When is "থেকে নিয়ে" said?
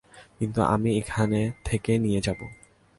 1.65-2.21